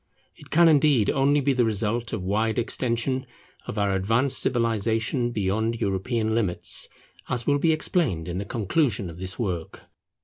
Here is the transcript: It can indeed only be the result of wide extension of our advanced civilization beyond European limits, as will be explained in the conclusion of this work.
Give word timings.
It 0.35 0.49
can 0.49 0.67
indeed 0.67 1.11
only 1.11 1.41
be 1.41 1.53
the 1.53 1.63
result 1.63 2.11
of 2.11 2.23
wide 2.23 2.57
extension 2.57 3.27
of 3.67 3.77
our 3.77 3.93
advanced 3.93 4.39
civilization 4.39 5.29
beyond 5.29 5.79
European 5.79 6.33
limits, 6.33 6.89
as 7.29 7.45
will 7.45 7.59
be 7.59 7.71
explained 7.71 8.27
in 8.27 8.39
the 8.39 8.45
conclusion 8.45 9.11
of 9.11 9.19
this 9.19 9.37
work. 9.37 9.83